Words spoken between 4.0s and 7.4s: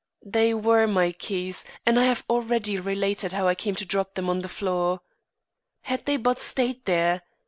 them on the floor. Had they but stayed there!